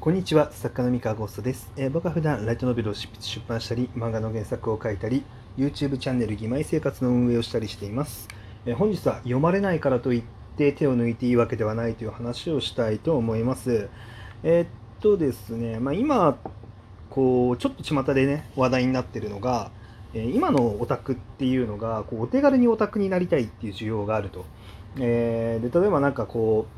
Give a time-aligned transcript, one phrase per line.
[0.00, 3.10] こんにちは、作家の三河ゴーストです、えー僕は普段ライトノベルを出
[3.46, 5.24] 版したり、漫画の原作を書いたり、
[5.58, 8.26] YouTube チャンネル義妹生活の運営をしたりしています。
[8.64, 10.22] えー本日は読まれないからといっ
[10.56, 13.90] て手を抜いていいわけではないという話をしたいと思います。
[14.42, 14.68] えーっ
[15.02, 16.38] とですね、まあ、今、
[17.10, 19.70] こう、ちょっと巷でね、話題になっているのが、
[20.14, 24.46] えー今のオタクっていうのがこうお手軽にオタクになりたいっていう需要があると。
[24.98, 26.68] えーで例えばなんかこ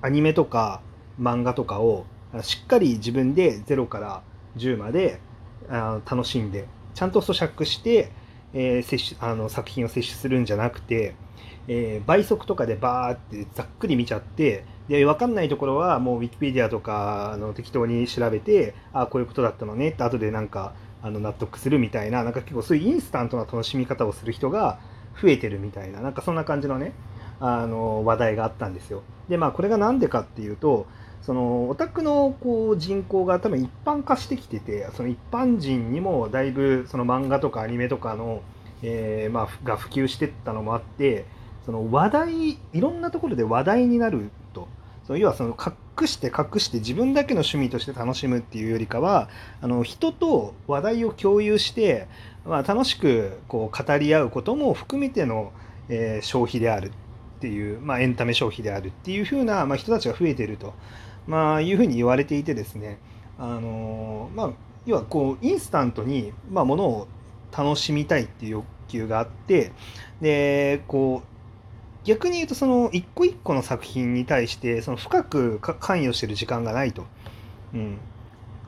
[0.00, 0.82] うアニメとか
[1.20, 2.06] 漫画とかを
[2.42, 4.22] しっかり自分で0から
[4.56, 5.20] 10まで
[5.68, 8.10] あ楽しんでちゃんと咀嚼して、
[8.52, 11.14] えー摂取あの作品を摂取するんじゃなくて、
[11.68, 24.80] えー倍速とかでバーってざっくり見ちゃってで分かんないところはもうウィキペディアとかあの適当に調べてあこういうことだったのねって後でなんかあの納得するみたいななんか結構そういうインスタントな楽しみ方をする人が
[25.20, 26.92] 増えてるみたいななんかそんな感じのね
[27.40, 29.02] あの話題があったんですよ。
[29.28, 30.86] でまあこれが何でかっていうと
[31.22, 38.42] そのオタクのこう人口が多分一般化してきててその一般人にもだいぶその漫画とかアニメとかの、
[38.82, 41.26] えーまあ、が普及してったのもあって
[41.66, 44.68] その話題いろんなところで話題になると。
[45.06, 49.30] その要はその隠して隠して自分だけの趣味として楽しむっていうよりかは
[49.62, 52.08] あの人と話題を共有して、
[52.44, 55.50] まあ、楽しくこう語り合うことも含めての、
[55.88, 56.92] えー消費である
[57.38, 60.74] っていう、まあ、エンタメ消費であるっていう風な、まあ、人たちが増えてると、
[61.28, 62.98] まあ、いうふうに言われていてですね
[63.38, 64.50] あのーまあ
[64.86, 67.08] 要はこうインスタントに、まあ、ものを
[67.56, 69.72] 楽しみたいっていう欲求があって
[70.22, 77.04] でこう逆に言うとその一個一個の作品に対してその深く関与してる時間がないと。
[77.74, 77.98] うん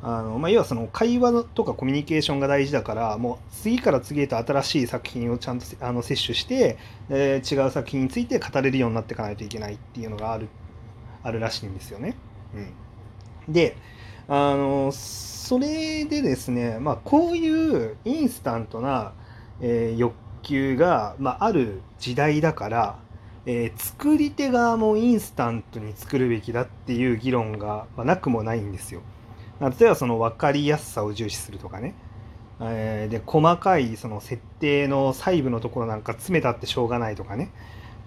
[0.03, 6.79] あのまあ、要はその会話とかコミュニケーションが大事だからもう次から次へと新しい作品をちゃんとあの摂取して、
[7.11, 10.49] えー違う作品について語れるようになっていかないといけないっていうのがある
[11.23, 12.17] あるらしいんですよね。
[12.55, 13.77] うん、で
[14.29, 19.13] あのそれでですね、まあ、こういうインスタントな、
[19.61, 22.99] えー欲求が、まあ、ある時代だから、
[23.45, 29.03] えー作り手側もインスタントに作るべきだっていう議論が、まあなくもないんですよ。
[29.61, 31.95] 例えばその分かりやすさを重視するとかね。
[32.61, 37.51] えーで細かいその設定の細部のところなんか詰めたってしょうがないとかね。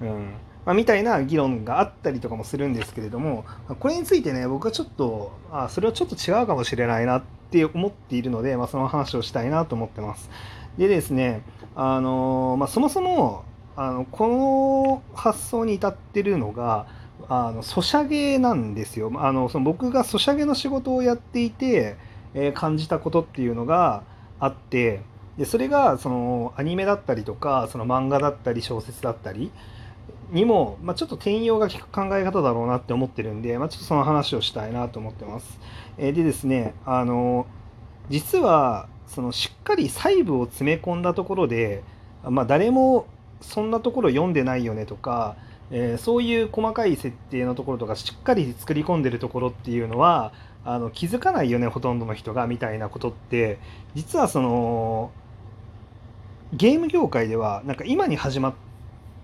[0.01, 0.33] うん
[0.65, 3.45] まあ、みたいな議論があったりとかもするんですけれども
[3.79, 10.29] これについてね僕はちょっとあそれはちょっと違うかもしれないなって思っているので、まあ、その話をしたいなと思ってます。
[10.77, 11.43] でですね
[11.75, 13.43] あの、まあ、そもそも
[13.75, 16.87] あのこの発想に至ってるのが
[17.29, 21.95] あのソシャゲなんですよあのその僕がソシャゲの仕事をやっていて、
[22.33, 24.03] えー感じたことっていうのが
[24.39, 25.01] あって
[25.37, 29.51] でそれがそのアニメだったりとかその漫画だったり小説だったり
[30.33, 35.59] にも、まあ、ちょっと転用が効く考え方だろうなって思ってるんで、まあ、ちょっとその話をしたいなと思ってます。
[35.97, 37.45] えーでですねあの
[38.09, 41.83] 実はそのしっかり細部を詰め込んだところで、
[42.27, 43.05] まあ、誰も
[43.41, 45.37] そんなところ読んでないよねとか、
[45.71, 50.33] えーそういう細かい設定のところとかしっかり作り込んでるところっていうのは
[50.65, 53.59] あの気づかないよねほとんどの人がみたいなことって
[53.95, 55.11] 実はその
[56.53, 58.53] ゲーム業界ではなんか今に始まっ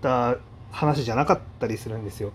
[0.02, 0.36] た
[0.70, 2.32] 話じゃなかったりするんですよ。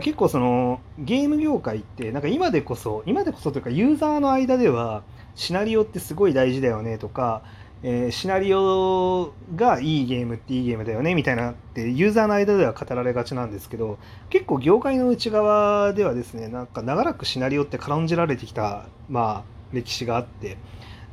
[0.00, 5.02] 結構そのゲーム業界ってなんか今でこそ今でこそというかユーザーの間では
[5.34, 7.42] シナリオってすごい大事だよねとか、
[7.82, 13.98] えーシナリオがいいゲームっていいゲームだよねみたいなってユーザーの間では語られがちなんですけど
[14.28, 20.58] 結構業界の内側ではですねなんか長らくシナリオって軽んじられてきたまあ歴史があって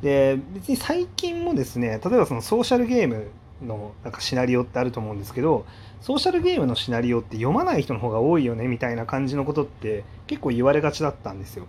[0.02, 3.30] で別に最近もですね例えばそのソーシャルゲーム
[3.62, 5.66] のなんかシナリオってあると思うんですけど
[6.00, 11.66] ソーシャルゲームのシナリオって読まない人の方が多いよねみたいな感じのことって結構言われがちだったんですよ。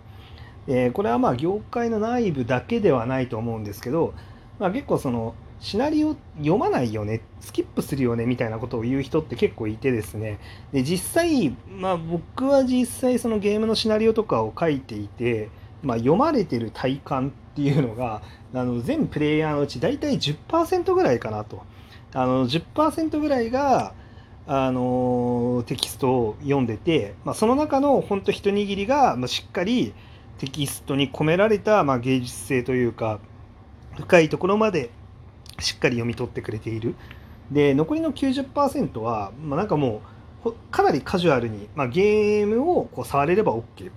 [0.66, 4.14] でこれはまあ業界の内部だけではないと思うんですけど、
[4.58, 10.38] まあ、結構そのシナリオ読まないよねスキップするよねみたいなことを言う人って結構いてですね
[10.72, 15.50] で実際、まあ、僕は実際そのゲームのシナリオとかを書いていて、
[15.82, 18.22] まあ、読まれてる体感っていうのが
[18.54, 21.62] あの全プレイヤーのうち大体10%ぐらいかなと。
[22.12, 23.94] あの10%ぐらいが
[24.46, 29.94] あのテキストを読んでて、まあ、その中の本当一握りが、まあ、しっかり
[30.38, 33.20] テキストに込められた、まあ、芸術性というか
[33.96, 34.90] 深いところまで
[35.58, 36.94] しっかり読み取ってくれている。
[37.50, 40.02] で残りの90%は、まあ、なんかも
[40.44, 43.90] うかなりカジュアルに、まあ、ゲームをこう触れれば OK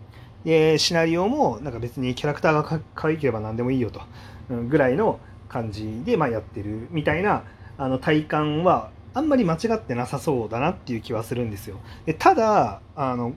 [0.43, 4.01] でシナリオもなんか別にキャラクターがか可愛ければ何でもいいよと
[4.49, 7.43] うんぐらいの感じで、まあ、やってるみたいな
[7.77, 11.77] あの体感はあんまり間違ってなさそうだなっていう気はするんですよ。
[12.05, 13.33] でただあの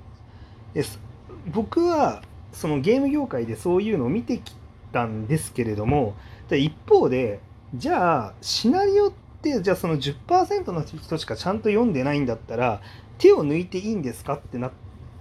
[1.52, 2.22] 僕は
[2.52, 4.54] そのゲーム業界でそういうのを見てき
[4.92, 6.14] たんですけれども
[6.50, 7.40] 一方で
[7.74, 9.12] じゃあシナリオっ
[9.42, 12.80] てじゃあその10%の人しかちゃんと読んでないんだったら
[13.18, 14.70] 手を抜いていいんですかってなっ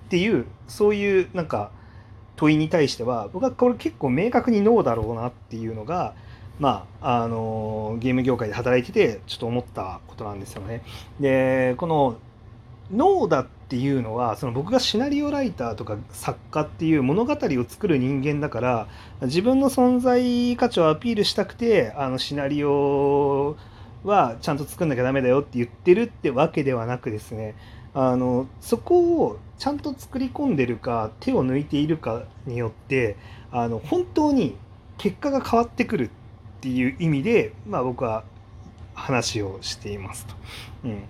[0.10, 1.72] ていうそういうなんか
[2.36, 6.16] 問いに対しては僕はこれ結構明確にノーだろうなっていうのが
[6.60, 10.84] まああのゲーム業界で働いててちょっと思ったことなんですよね。
[11.20, 12.18] でこの
[12.92, 18.88] ノーだっていうのはその僕がシナリオライターとか作家っていう物語を作る人間だから
[19.24, 23.56] 自分の存在価値をアピールしたくてあのシナリオ
[24.04, 27.56] はちゃんと作んなきゃダメだよって言ってるってわけではなくですね
[27.96, 33.16] あのそこをちゃんと作り込んでるか手を抜いているかによって
[33.52, 34.56] あの本当に
[34.98, 36.12] 結果が変わってくる
[36.66, 38.24] っていう意味で、まあ、僕は
[38.96, 40.34] 話をしていますと。
[40.86, 41.04] うん、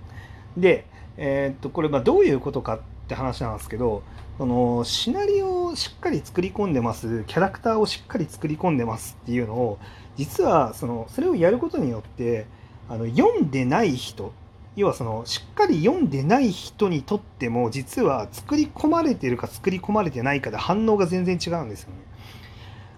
[0.58, 0.86] で、
[1.16, 4.04] えー、っとこれまどういうことかって話なんですけど
[4.38, 9.80] そのシナリオをしっかり作り込んでますキャラクターをしっかり作り込んでますっていうのを
[10.18, 12.48] 実はそのそれをやることによって
[12.90, 14.34] あの読んでない人
[14.76, 22.15] 要はそのしっかり読んでない人にとっても実は作り込まれてるか作り込まれてないかで反応が全然違うんですよね。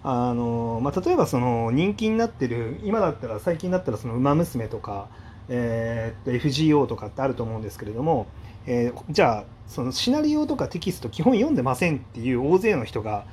[0.04, 5.08] あのまあ、例えばその人気になってる今だったら最近だったらその「ウマ娘」とか、
[5.48, 8.26] えー、FGO とかってあると思うんですけれども、
[8.66, 13.24] えー、じゃあそのシナリオとかテキスト基本読んでませんっていう大勢の人が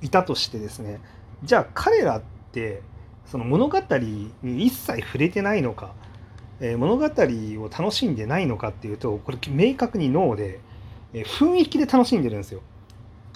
[0.00, 1.00] いたとしてですね
[1.44, 2.22] じゃあ彼らっ
[2.52, 2.82] て
[3.26, 5.92] その物語に一切触れてないのか
[6.62, 10.60] えー、物語を楽しんでないのかっていうとこれ明確にノーで、
[11.12, 12.60] えー、雰囲気で楽しんでるんですよ。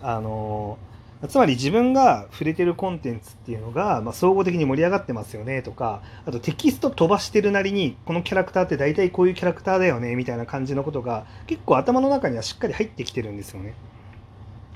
[0.00, 0.95] あのー、
[1.29, 13.75] つまり自分が触れてるコンテンツっていうのが、まあ、総合的に盛り上がってますよねとかあとテキスト飛ばしてるなりにこのキャラクターって大体こういうキャラクターだよねみたいな感じのことが結構頭の中にはしっかり入ってきてるんですよね。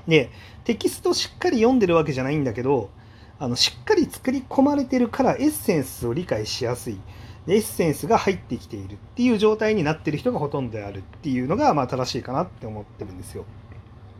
[0.07, 0.31] で
[0.63, 2.89] テキストしっかり読んでるわけじゃないんだけど
[3.37, 6.99] あのしっかり作り込まれてるからエッセンスを理解しやすい。
[7.47, 13.45] エッセンスが入ってきているっていう状態になってる人がほとんどであるっていうのがまあ正しいかなって思ってるんですよ。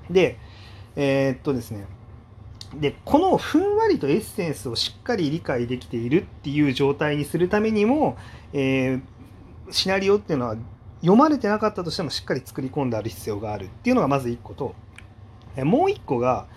[0.09, 0.37] で、
[0.95, 1.85] えー、っとですね。
[2.75, 8.17] で、このふんわりとエッセンスをしっかり理解できているっていう状態にするためにも、
[8.53, 10.55] えー、シナリオっていうのは
[11.01, 14.75] 読まれてなかったとしてもしっかり作り込んである必要があるっていうのがまず1個と、
[15.57, 16.47] もう1個が、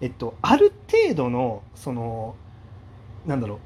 [0.00, 2.34] えっと、ある程度の、その、
[3.26, 3.58] なんだろう、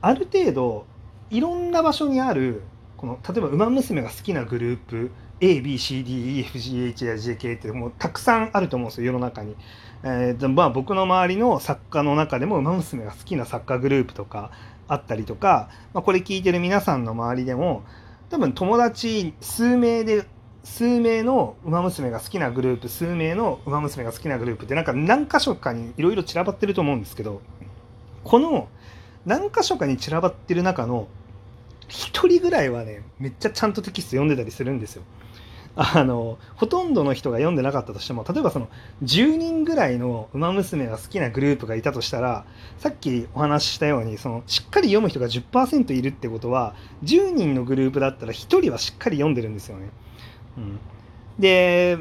[0.00, 0.86] ある程度、
[1.30, 2.62] いろんな場所にある
[3.02, 5.10] この例えば「ウマ娘」が好きなグループ
[5.42, 9.56] ABCDEFGHIJK ってもうたくさんあると思うんですよ世の中に。
[10.04, 14.50] えー、まあ僕の周りの作家の中でも「ウマ娘」が好きな作家グループとか
[14.88, 17.82] あったりとか、まあ、これ聞いてる皆さんの周りでも
[18.30, 20.24] 多分友達数名で
[20.64, 27.40] 数名の「ウマ娘」が好きなグループ数名の「ウマ娘」が好きなグループってなんか何箇所かにいろいろ散らばってると思うんですけど
[28.22, 28.68] この
[29.26, 31.08] 何箇所かに散らばってる中の
[31.88, 35.02] 1人ぐらいはねめっちゃちゃんとテキスト読んでたりするんですよ。
[35.74, 38.68] あのほとんどの人が読んでなかったとしても例えばその
[39.04, 42.44] 10人ぐらいの「ウマ娘」が好きなグループがいたとしたら
[42.78, 46.74] さっきお話ししたようにそのしっかり読む人が10%いるってことは
[47.04, 49.88] 10人のグループだったら1人はしっかり読んでるんですよね。
[50.58, 50.78] うん、
[51.38, 51.96] で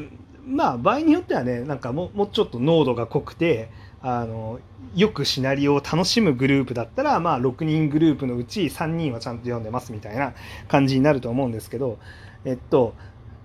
[0.46, 3.70] まあ場合によってはねなんかももうちょっと濃度が濃くて
[4.02, 4.60] あの
[4.96, 10.34] よくシナリオを楽しむグループだったら、まあ、6人グループのうち3人はちゃんと読んでますみたいな
[10.68, 11.98] 感じになると思うんですけど、
[12.44, 12.96] えっと、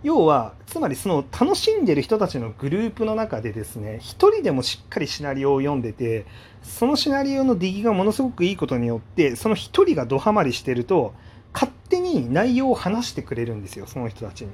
[0.07, 6.27] 要はつまりその楽しんでる人たちのグループの中でですね一人でもしっかりシナリオを読んでて
[6.63, 11.13] そのシナリオの出来がものすごくいいことによってその一人がドハマりしてると
[11.53, 14.53] 勝手に内容を話してくれるんですよその人たちに。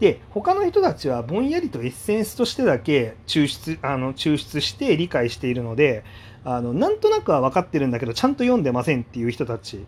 [0.00, 6.02] で他の人たちはぼんやりとエッセンスとしてだけ抽出あの抽出して理解しているので
[6.44, 9.84] あのなんとなくは分かってるんだけどちゃんと読んでませんっていう人たち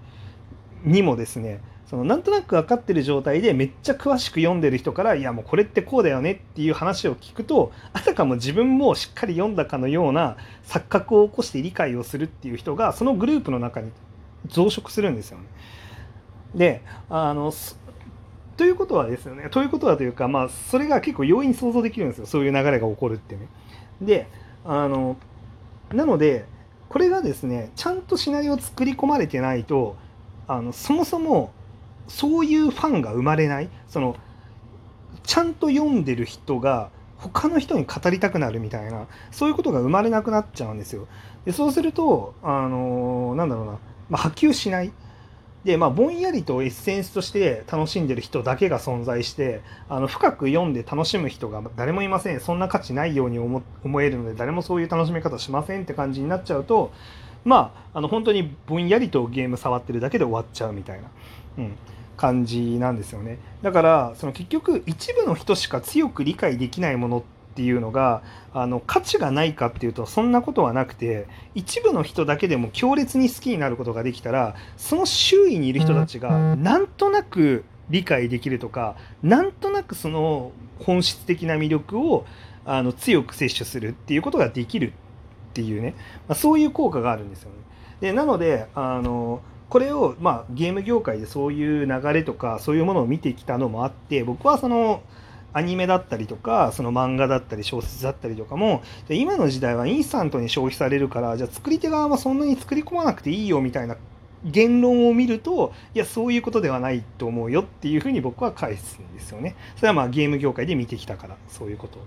[0.84, 13.90] にもですねそのなんとなく分かってる状態でめっちゃ詳しく読んでる人からいやもうこれってこうだよねっていう話を聞くとあたかも自分もしっかり読んだかのような錯覚を起こして理解をするっていう人がそのグループの中に
[14.46, 15.46] 増殖するんですよね。
[16.54, 17.52] であの
[18.56, 23.48] ということはですよね、ということはというか、まあ、それが結構容易に想像できるんですよ、そういう流れが起こるってね。
[24.02, 24.28] で、
[24.66, 25.16] あの、
[25.94, 26.44] なので、
[26.90, 29.96] これがですね、ちゃんとシナリオを作り込まれてないと、
[30.46, 31.52] あのそもそも
[32.10, 34.16] そういうファンが生まれない、その、
[35.22, 41.06] ちゃんと読んでる人が他の人に語りたくなるみたいな、そういうことが生まれなくなっちゃうんですよ。
[41.44, 43.78] でそうすると、あの、なんだろうな、
[44.10, 44.92] まあ、波及しない。
[45.64, 56.92] でまあぼんやりとエッセンスとして楽しんでる人だけが存在してあの深く読んで楽しむ人が誰もいませんそんな価値ないように思思えるので誰もそういう楽しみ方しませんって感じになっちゃうと
[57.44, 61.08] まああの本当にぼんやりとゲーム触ってるだけで終わっちゃうみたいな。
[61.58, 61.76] うん
[62.20, 63.38] 感じなんですよね。
[63.62, 67.22] だからその結局一部の人しか強く理解できないものっ
[67.54, 68.22] ていうのが
[68.52, 82.26] あの価値がないかっていうとそんなことはなくて一部の人だけでも強烈に好きになることができたらその周囲にいる人たちがなんとなく理解できるとかなんとなくその本質的な魅力を
[82.66, 84.92] あの強く摂取するっていうことができる
[85.50, 85.94] っていうね、
[86.28, 87.56] まあ、そういう効果があるんですよね。
[88.00, 95.02] でなのであのこれを、まあ、ゲーム業界でそういう流れとかそういうものを見てきたのもあって僕はその
[95.52, 103.96] アニメだったりとかその漫画だったり小説だったりとかも今の時代はインスタントに消費されるからじゃあ作り手側はそんなに作り込まなくていいよみたいな
[104.44, 109.54] 言論を見るといやそういうことではないと思うよっていうふうに僕は返すんですよね。
[109.76, 111.98] それはまあゲーム業界で見てきたからそういうこと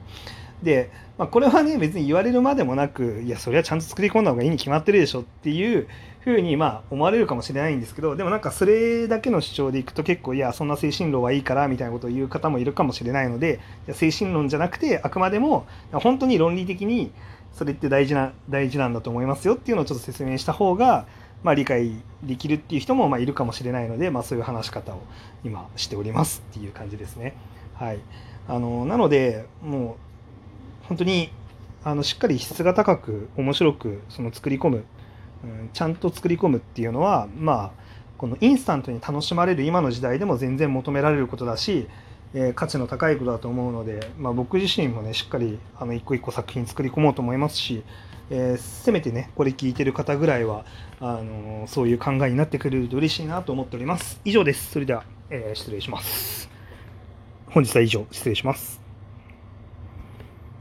[0.64, 5.88] で、まあ、これはね別に言われるまでもなくいやそれはちゃんと作り込んだ方がいいに決まってるでしょっていう
[6.24, 13.60] ふうにまあ思われるかもしれないんですけどでもなんかそれだけの主張でいくと結構いやそんな精神論はいいからみたいなことを言う方もいるかもしれないので
[13.92, 17.12] 精神論じゃなくてあくまでも本当に論理的に
[17.54, 21.06] それって大事な大事なんだと思いますよっていうのをちょっと説明した方が
[21.44, 21.92] まあ、理解
[22.24, 25.02] できるっていう人もまあいるかもしれないので、まあ、そういう話し方を
[25.44, 27.36] 今しておりますっていう感じですね。
[27.76, 28.00] はい、
[28.48, 29.98] あのなのでも
[30.84, 31.32] う本当に
[31.84, 34.86] あのしっかり質が高く面白くその作り込む
[35.44, 37.84] うん、ちゃんと作り込むっていうのはまあ
[38.18, 41.88] このインスタントに楽しまれる今の時代でも全然求められることだし、
[42.34, 47.84] えー、価値の高いことだと思うので、まあ、僕自身もねしっかりあの一個一個作品作り込もうと思いますし、
[48.30, 50.66] えー、せめてねこれ聞いてる方ぐらいは
[51.00, 54.22] あのー、そういう考えになってくれると嬉しいなと思っております。
[54.24, 54.72] 以上です。
[54.72, 56.50] それでは、え失礼します。
[57.48, 58.06] 本日は以上。
[58.12, 58.83] 失礼します。